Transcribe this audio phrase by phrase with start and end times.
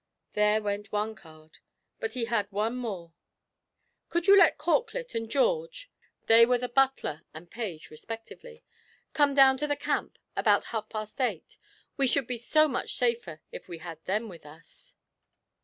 [0.33, 1.59] There went one card:
[2.09, 3.13] he had but one more.
[4.09, 5.91] 'Could you let Corklett and George'
[6.25, 8.63] (they were the butler and page respectively)
[9.13, 11.59] 'come down to the camp about half past eight?
[11.97, 14.95] We should be so much safer if we had them with us.'